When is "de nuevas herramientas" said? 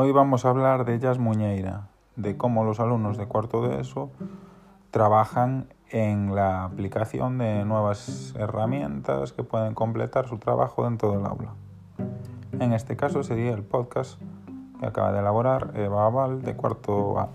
7.38-9.32